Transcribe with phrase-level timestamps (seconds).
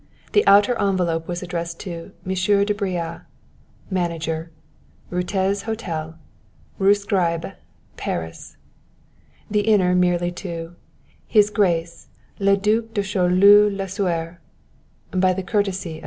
[0.31, 2.33] The outer envelope was addressed to M.
[2.65, 3.19] de Brea,
[3.91, 4.49] Manager,
[5.11, 6.17] Ruttez Hotel,
[6.79, 7.51] Rue Scribe,
[7.97, 8.57] Paris;
[9.51, 10.75] the inner merely to
[11.27, 12.07] His Grace
[12.39, 14.39] le Duc de Choleaux Lasuer
[15.11, 15.99] (by the courtesy of M.